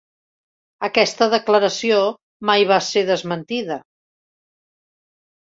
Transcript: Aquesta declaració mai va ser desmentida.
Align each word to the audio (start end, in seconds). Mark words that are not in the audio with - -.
Aquesta 0.87 1.27
declaració 1.33 1.99
mai 2.51 2.65
va 2.73 2.79
ser 2.87 3.05
desmentida. 3.11 3.79